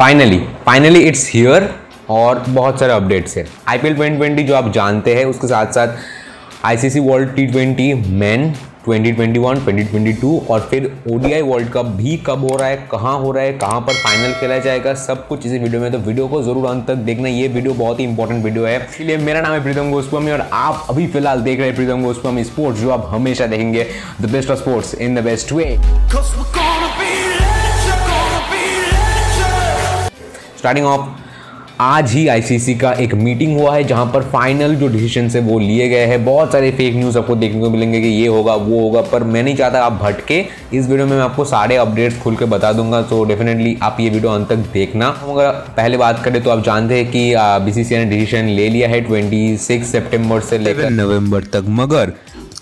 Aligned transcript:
Finally 0.00 0.38
finally 0.66 1.00
it's 1.00 1.28
here 1.32 1.68
और 2.10 2.38
बहुत 2.48 2.78
सारे 2.80 2.92
अपडेट्स 2.92 3.36
है। 3.36 3.44
आई 3.68 3.78
पी 3.78 3.88
एल 3.88 4.36
जो 4.38 4.54
आप 4.54 4.70
जानते 4.72 5.14
हैं 5.14 5.24
उसके 5.24 5.46
साथ 5.46 5.72
साथ 5.72 5.96
I 6.64 6.76
C 6.76 6.90
C 6.90 7.00
world 7.00 7.34
T 7.36 7.46
twenty 7.46 7.92
men 7.94 8.52
2021, 8.86 9.34
2022 9.34 10.48
और 10.50 10.60
फिर 10.70 10.90
ओडीआई 11.12 11.42
वर्ल्ड 11.42 11.68
कप 11.72 11.86
भी 11.96 12.16
कब 12.26 12.48
हो 12.50 12.56
रहा 12.56 12.68
है 12.68 12.76
कहाँ 12.92 13.16
हो 13.18 13.32
रहा 13.32 13.44
है 13.44 13.52
कहाँ 13.58 13.80
पर 13.80 13.94
फाइनल 13.94 14.32
खेला 14.40 14.58
जाएगा 14.58 14.94
सब 15.02 15.26
कुछ 15.28 15.46
इसी 15.46 15.58
वीडियो 15.58 15.80
में 15.80 15.90
तो 15.92 15.98
वीडियो 15.98 16.28
को 16.28 16.42
ज़रूर 16.42 16.66
अंत 16.66 16.86
तक 16.86 17.04
देखना। 17.10 17.28
ये 17.28 17.48
वीडियो 17.48 17.74
बहुत 17.74 18.00
ही 18.00 18.04
इंपॉर्टेंट 18.04 18.44
वीडियो 18.44 18.66
है। 18.66 18.76
इसलिए 18.84 19.16
मेरा 19.18 19.40
नाम 19.40 19.52
है 19.52 19.62
प्रीतम 19.62 19.90
गोस्वामी 19.92 20.30
और 20.30 20.48
आप 20.52 20.86
अभी 20.90 21.06
फ़िलहाल 21.08 21.42
देख 21.42 21.58
रहे 21.58 21.68
हैं 21.68 21.76
प्रीतम 21.76 22.02
गोस्वामी 22.04 22.44
स्पोर्ट्स 22.44 22.80
जो 22.80 22.90
आप 22.90 23.06
हमेशा 23.10 23.46
देखेंगे। 23.46 23.86
The 24.20 24.30
best 24.32 24.50
of 24.50 24.58
sports 24.58 24.94
in 24.94 25.14
the 25.14 25.24
best 25.24 25.52
way 25.52 25.64
starting 30.60 30.86
off 30.86 31.08
आज 31.80 32.10
ही 32.12 32.26
आईसीसी 32.28 32.74
का 32.74 32.90
एक 32.94 33.14
मीटिंग 33.16 33.58
हुआ 33.58 33.74
है 33.74 33.84
जहाँ 33.84 34.04
पर 34.14 34.22
फाइनल 34.32 34.74
जो 34.76 34.88
डिसीज़न 34.88 35.28
है 35.28 35.40
वो 35.42 35.58
लिए 35.58 35.88
गए 35.88 36.06
हैं। 36.06 36.24
बहुत 36.24 36.52
सारे 36.52 36.70
फेक 36.72 36.94
न्यूज़ 36.96 37.16
आपको 37.18 37.34
देखने 37.36 37.60
को 37.60 37.70
मिलेंगे 37.70 38.00
कि 38.00 38.08
ये 38.08 38.26
होगा, 38.26 38.54
वो 38.54 38.80
होगा, 38.80 39.00
पर 39.02 39.22
मैं 39.24 39.42
नहीं 39.42 39.54
चाहता 39.56 39.84
आप 39.84 39.92
भटके। 40.02 40.40
इस 40.74 40.88
वीडियो 40.88 41.06
में 41.06 41.16
मैं 41.16 41.22
आपको 41.24 41.44
सारे 41.46 41.76
अपडेट्स 41.76 42.18
खुल 42.22 42.36
के 42.36 42.44
बता 42.46 42.72
दूँगा 42.72 43.02
तो 43.04 43.22
डेफिनेटली 43.24 43.76
आप 43.82 44.00
ये 44.00 44.10
वीडियो 44.10 44.32
अंत 44.32 44.48
तक 44.48 44.68
देखना। 44.74 45.08
अगर 45.08 45.50
पहले 45.76 45.96
बात 45.96 46.22
करें 46.24 46.42
तो 46.42 46.50
आप 46.50 46.64
जानते 46.64 46.98
हैं 46.98 47.10
कि 47.10 47.34
बीसीसीआई 47.64 48.04
ने 48.04 48.10
डिसीज़न 48.10 48.48
ले 48.50 48.68
लिया 48.68 48.88
है 48.88 49.00
ट्वेंटी 49.00 49.56
सेप्टेम्बर 49.58 50.40
से 50.42 50.58
लेकर 50.58 50.90
नवंबर 50.92 51.44
तक, 51.44 51.64
मगर 51.70 52.12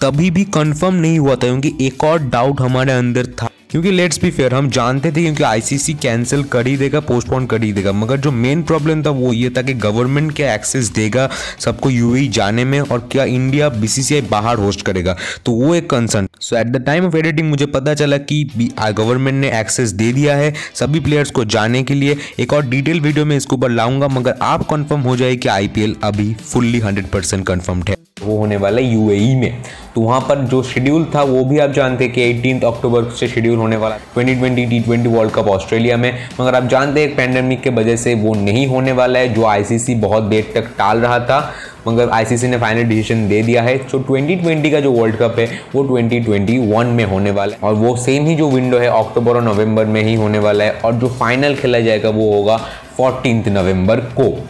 तभी 0.00 0.30
भी 0.30 0.44
कंफर्म 0.54 0.94
नहीं 0.96 1.18
हुआ 1.18 1.34
था, 1.34 1.46
क्योंकि 1.48 1.76
एक 1.80 2.04
और 2.04 2.22
डाउट 2.28 2.60
हमारे 2.60 2.92
अंदर 2.94 3.26
था। 3.32 3.50
क्योंकि 3.70 3.90
लेट्स 3.90 4.20
बी 4.20 4.30
फेयर 4.30 4.54
हम 4.54 4.68
जानते 4.70 5.10
थे 5.12 5.22
क्योंकि 5.22 5.42
आईसीसी 5.42 5.92
कैंसिल 5.94 6.42
कर 6.44 6.66
ही 6.66 6.76
देगा 6.76 7.00
पोस्टपोन 7.00 7.46
कर 7.46 7.62
ही 7.62 7.72
देगा। 7.72 7.92
मगर 7.92 8.16
जो 8.16 8.30
मेन 8.32 8.62
प्रॉब्लम 8.62 9.02
था 9.02 9.10
वो 9.10 9.32
ये 9.32 9.50
था 9.56 9.62
कि 9.62 9.74
गवर्नमेंट 9.76 10.34
क्या 10.36 10.52
एक्सेस 10.54 10.88
देगा 10.94 11.28
सबको 11.60 11.90
यूएई 11.90 12.28
e 12.28 12.32
जाने 12.34 12.64
में 12.64 12.78
और 12.80 13.08
क्या 13.12 13.24
इंडिया 13.24 13.68
बीसीसीआई 13.70 14.20
बाहर 14.30 14.58
होस्ट 14.58 14.82
करेगा। 14.86 15.16
तो 15.46 15.52
वो 15.52 15.74
एक 15.74 15.88
concern 15.90 16.28
so 16.40 16.56
at 16.56 16.66
the 16.66 16.82
time 16.86 17.06
of 17.06 17.16
editing 17.16 17.48
मुझे 17.50 17.66
पता 17.68 17.94
चला 17.94 18.18
कि 18.20 18.42
गवर्नमेंट 18.78 19.40
ने 19.40 19.50
एक्सेस 19.60 19.90
दे 19.92 20.12
दिया 20.12 20.36
है 20.36 20.52
सभी 20.74 21.00
प्लेयर्स 21.00 21.30
को 21.30 21.44
जाने 21.46 21.82
के 21.82 21.94
लिए। 21.94 22.16
एक 22.40 22.52
और 22.52 22.66
डिटेल 22.66 23.00
वीडियो 23.00 23.24
में 23.24 23.36
इसके 23.36 23.54
ऊपर 23.56 23.70
लाऊँगा, 23.70 24.08
मगर 24.08 24.34
आप 24.42 24.66
कंफर्म 24.70 25.00
हो 25.00 25.16
जाए 25.16 25.36
कि 25.36 25.48
आईपीएल 25.48 25.96
अभी 26.04 26.32
फुल्ली 26.42 26.78
हंड्रेड 26.78 27.06
परसेंट 27.08 27.46
कन्फर्म्ड 27.46 27.88
है। 27.88 27.96
वो 28.22 28.36
होने 28.38 28.56
वाला 28.56 28.82
है 28.82 28.92
यूएई 28.92 29.26
e 29.26 29.36
में। 29.40 29.62
तो 29.96 30.00
वहाँ 30.00 30.20
पर 30.20 30.38
जो 30.38 30.62
शेड्यूल 30.62 31.04
था, 31.14 31.22
वो 31.22 31.44
भी 31.44 31.58
आप 31.58 31.70
जानते 31.70 32.04
हैं 32.04 32.12
कि 32.12 32.22
एटीन 32.22 32.60
अक्टूबर 32.60 33.04
से 33.04 33.28
शेड्यूल 33.28 33.58
होने 33.58 33.76
वाला 33.76 33.96
2020 34.14 34.70
T 34.70 34.80
twenty 34.80 35.08
World 35.08 35.32
Cup 35.32 35.48
Australia 35.48 35.96
में। 35.96 36.12
मगर 36.40 36.54
आप 36.54 36.64
जानते 36.64 37.00
हैं 37.00 37.16
पैंडमिक 37.16 37.62
के 37.62 37.70
वजह 37.70 37.96
से 37.96 38.14
वो 38.14 38.34
नहीं 38.34 38.66
होने 38.66 38.92
वाला 38.92 39.18
है, 39.18 39.34
जो 39.34 39.44
आईसीसी 39.44 39.94
बहुत 39.94 40.22
देर 40.22 40.52
तक 40.54 40.66
टाल 40.78 40.98
रहा 40.98 41.18
था। 41.18 41.52
मगर 41.88 42.08
आईसीसी 42.08 42.48
ने 42.48 42.58
फाइनल 42.58 42.82
डिसीज़न 42.82 43.28
दे 43.28 43.42
दिया 43.42 43.62
है। 43.62 43.78
जो 43.78 43.98
2020 43.98 44.70
का 44.70 44.80
जो 44.80 44.92
वर्ल्ड 44.92 45.16
कप 45.16 45.36
है, 45.38 45.48
वो 45.74 45.84
2021 45.84 46.86
में 46.86 47.04
होने 47.04 47.30
वाला 47.30 47.54
है। 47.54 47.60
और 47.62 47.74
वो 47.74 47.96
सेम 47.96 48.26
ही 48.26 48.34
जो 48.34 48.50
विंडो 48.50 48.78
है 48.78 48.88
अक्टूबर 48.88 49.32
और 49.32 49.42
नवंबर 49.42 49.84
में 49.84 50.02
ही 50.02 50.14
होने 50.14 50.38
वाला 50.38 50.64
है। 50.64 50.70
और 50.70 50.92
जो 50.92 51.08
फाइनल 51.08 51.54
खेला 51.54 51.80
जाएगा, 51.80 52.10
वो 52.10 52.32
होगा 52.32 52.56
फोर्टीन 52.96 53.44
नवंबर 53.48 53.96
को। 53.96 54.48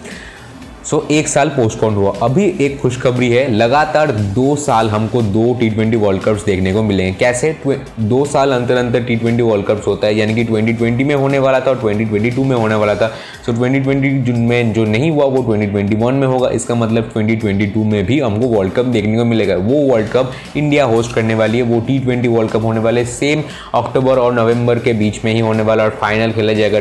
सो 0.86 1.00
एक 1.10 1.28
साल 1.28 1.48
पोस्टपोन 1.48 1.94
हुआ। 1.94 2.12
अभी 2.22 2.44
एक 2.60 2.78
खुशखबरी 2.80 3.28
है, 3.30 3.48
लगातार 3.52 4.10
दो 4.34 4.54
साल 4.56 4.88
हमको 4.90 5.22
दो 5.22 5.54
टी 5.60 5.70
ट्वेंटी 5.70 5.96
वर्ल्ड 5.96 6.22
कप्स 6.22 6.44
देखने 6.44 6.72
को 6.72 6.82
मिलेंगे 6.82 7.12
कैसे? 7.20 7.54
दो 8.00 8.24
साल 8.24 8.52
अंतर 8.52 8.76
अंतर 8.76 9.02
टी 9.04 9.16
ट्वेंटी 9.16 9.42
वर्ल्ड 9.42 9.66
कप्स 9.66 9.86
होता 9.86 10.06
है, 10.06 10.14
यानी 10.14 10.34
कि 10.34 10.44
2020 10.44 11.04
में 11.04 11.14
होने 11.14 11.38
वाला 11.38 11.60
था 11.60 11.70
और 11.70 11.78
2022 11.78 12.44
में 12.44 12.54
होने 12.56 12.74
वाला 12.74 12.94
था। 12.94 13.08
सो 13.46 13.52
ट्वेंटी 13.52 13.80
ट्वेंटी 13.80 14.32
में 14.32 14.72
जो 14.72 14.84
नहीं 14.84 15.10
हुआ, 15.10 15.24
वो 15.24 15.42
2021 15.42 16.12
में 16.12 16.26
होगा। 16.26 16.50
इसका 16.50 16.74
मतलब 16.74 17.10
2022 17.14 17.84
में 17.84 18.04
भी 18.06 18.18
हमको 18.20 18.46
वर्ल्ड 18.48 18.72
कप 18.72 18.84
देखने 18.86 19.16
को 19.16 19.24
मिलेगा। 19.24 19.56
वो 19.56 19.80
वर्ल्ड 19.92 20.08
कप 20.08 20.32
इंडिया 20.56 20.84
होस्ट 20.84 21.14
करने 21.14 21.34
वाली 21.34 21.58
है। 21.58 21.64
वो 21.64 21.80
टी 21.80 21.98
ट्वेंटी 21.98 22.28
वर्ल्ड 22.28 22.50
कप 22.50 22.62
होने 22.62 22.80
वाले 22.80 23.04
सेम 23.06 23.42
अक्टूबर 23.74 24.18
और 24.18 24.34
नवंबर 24.34 24.78
के 24.78 24.92
बीच 24.92 25.24
में 25.24 25.32
ही 25.32 25.40
होने 25.40 25.62
वाला 25.62 25.84
और 25.84 25.98
फाइनल 26.00 26.32
खेला 26.32 26.52
जाएगा 26.52 26.80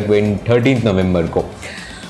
थर्टीन 0.50 0.82
नवंबर 0.86 1.28
को। 1.28 1.46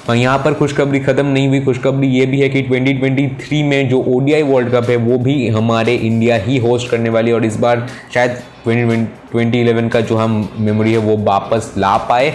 और 0.09 0.15
यहाँ 0.15 0.37
पर 0.37 0.53
खुशखबरी 0.53 0.99
ख़त्म 0.99 1.25
नहीं 1.25 1.47
हुई। 1.47 1.59
खुशखबरी 1.59 2.07
ये 2.07 2.25
भी 2.25 2.41
है 2.41 2.49
कि 2.49 2.61
2023 2.63 3.63
में 3.63 3.89
जो 3.89 4.03
ओडीआई 4.07 4.43
वर्ल्ड 4.43 4.71
कप 4.71 4.89
है, 4.89 4.95
वो 4.95 5.17
भी 5.17 5.47
हमारे 5.47 5.95
इंडिया 5.95 6.35
ही 6.35 6.57
होस्ट 6.57 6.89
करने 6.91 7.09
वाली 7.09 7.31
और 7.31 7.45
इस 7.45 7.57
बार 7.57 7.87
शायद 8.13 8.37
2011 8.67 9.89
का 9.89 10.01
जो 10.01 10.17
हम 10.17 10.49
मेमोरी 10.59 10.91
है, 10.91 10.97
वो 10.97 11.17
वापस 11.17 11.73
ला 11.77 11.97
पाए। 11.97 12.33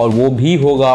और 0.00 0.08
वो 0.08 0.30
भी 0.30 0.54
होगा 0.54 0.92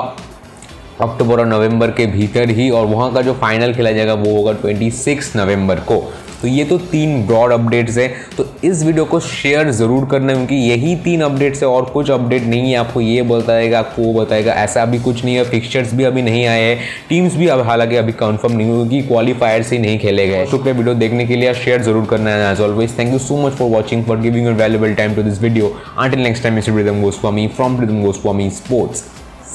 अक्टूबर 1.01 1.39
और 1.39 1.45
नवंबर 1.45 1.91
के 1.91 2.05
भीतर 2.05 2.49
ही। 2.49 2.69
और 2.69 2.85
वहाँ 2.85 3.13
का 3.13 3.21
जो 3.21 3.33
फाइनल 3.33 3.73
खेला 3.73 3.91
जाएगा, 3.91 4.13
वो 4.13 4.35
होगा 4.35 4.53
26 4.53 5.35
नवंबर 5.35 5.79
को। 5.79 6.03
तो 6.41 6.47
ये 6.47 6.63
तो 6.65 6.77
तीन 6.77 7.25
ब्रॉड 7.27 7.51
अपडेट्स 7.51 7.97
है। 7.97 8.07
तो 8.37 8.45
इस 8.63 8.83
वीडियो 8.83 9.05
को 9.05 9.19
शेयर 9.19 9.69
ज़रूर 9.71 10.05
करना, 10.05 10.33
क्योंकि 10.33 10.55
यही 10.55 10.95
तीन 11.03 11.21
अपडेट्स 11.21 11.61
है 11.63 11.69
और 11.69 11.85
कुछ 11.85 12.11
अपडेट 12.11 12.43
नहीं 12.45 12.71
है। 12.71 12.77
आपको 12.77 13.01
ये 13.01 13.21
बताएगा, 13.23 13.79
आपको 13.79 14.01
वो 14.01 14.13
बताएगा, 14.15 14.53
ऐसा 14.53 14.81
अभी 14.81 14.99
कुछ 14.99 15.23
नहीं 15.23 15.35
है। 15.35 15.43
फिक्चर्स 15.45 15.93
भी 15.93 16.03
अभी 16.03 16.21
नहीं 16.21 16.45
आए 16.47 16.61
हैं। 16.61 16.79
टीम्स 17.09 17.35
भी 17.35 17.47
अब 17.47 17.61
हालाँकि 17.67 17.95
अभी 17.95 18.11
कंफर्म 18.15 18.53
नहीं 18.53 18.69
होगी 18.69 19.01
क्वालिफायर 19.03 19.63
से 19.63 19.77
नहीं 19.77 19.99
खेले 19.99 20.27
गए। 20.27 20.45
शुक्र 20.47 20.71
वीडियो 20.71 20.95
देखने 20.95 21.25
के 21.25 21.35
लिए 21.35 21.53
शेयर 21.55 21.81
ज़रूर 21.83 22.05
करना 22.05 22.29
है 22.29 22.51
as 22.51 22.61
always 22.61 22.97
thank 22.99 23.11
you 23.13 23.19
so 23.19 23.37
much 23.37 23.53
for 23.53 23.69
watching 23.69 24.03
for 24.05 24.17
giving 24.19 24.45
your 24.45 24.55
valuable 24.55 24.93
time 24.95 25.15
to 25.15 25.23
this 25.23 25.41
video 25.41 25.75
until 25.97 26.19
next 26.19 26.43
time 26.43 26.55
mister 26.55 26.73
Pritam 26.73 27.01
Goswami 27.01 27.47
from 27.55 27.77
Pritam 27.77 28.01
Goswami 28.03 28.49
sports 28.51 29.03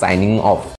signing 0.01 0.41
off 0.41 0.69